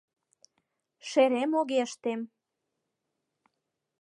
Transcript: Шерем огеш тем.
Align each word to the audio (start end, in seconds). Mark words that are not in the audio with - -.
Шерем 1.09 1.51
огеш 1.59 1.91
тем. 2.03 2.21